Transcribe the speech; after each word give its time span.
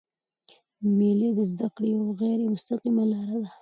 مېلې 0.97 1.29
د 1.37 1.39
زدهکړي 1.51 1.89
یوه 1.97 2.11
غیري 2.21 2.45
مستقیمه 2.53 3.03
لاره 3.11 3.37
ده. 3.43 3.49